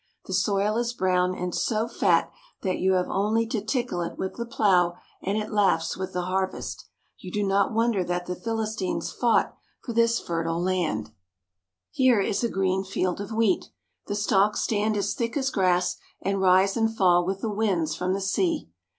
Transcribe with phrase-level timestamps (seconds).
[0.25, 2.31] The soil is brown and so fat
[2.63, 6.23] that you have only to tickle it with the plough and it laughs with the
[6.23, 6.85] harvest.
[7.19, 11.11] You do not wonder that the Philis tines fought for this fertile land.
[11.95, 13.65] 23 THE HOLY LAND AND SYRIA Here is a green field of wheat.
[14.07, 18.13] The stalks stand as thick as grass, and rise and fall with the winds from
[18.13, 18.71] the sea.